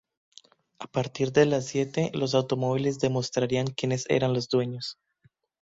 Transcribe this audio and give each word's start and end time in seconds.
a 0.79 0.87
partir 0.87 1.31
de 1.31 1.45
las 1.45 1.65
siete 1.67 2.09
los 2.15 2.33
automóviles 2.33 2.97
demostrarían 2.97 3.67
quienes 3.67 4.09
eran 4.09 4.33
los 4.33 4.49
dueños 4.49 4.97